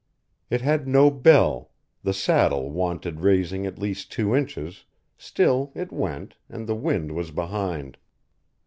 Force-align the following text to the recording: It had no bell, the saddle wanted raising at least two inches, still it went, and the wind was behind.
It 0.49 0.61
had 0.61 0.87
no 0.87 1.11
bell, 1.11 1.69
the 2.01 2.11
saddle 2.11 2.71
wanted 2.71 3.19
raising 3.19 3.67
at 3.67 3.77
least 3.77 4.11
two 4.11 4.35
inches, 4.35 4.85
still 5.15 5.71
it 5.75 5.91
went, 5.91 6.37
and 6.49 6.65
the 6.65 6.73
wind 6.73 7.11
was 7.11 7.29
behind. 7.29 7.99